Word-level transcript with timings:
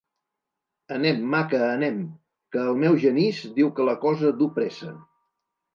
Anem, 0.95 1.19
maca, 1.33 1.59
anem, 1.75 2.01
que 2.57 2.65
el 2.73 2.81
meu 2.85 2.99
Genís 3.07 3.47
diu 3.61 3.73
que 3.77 3.91
la 3.93 3.97
cosa 4.09 4.37
du 4.43 4.53
pressa. 4.59 5.01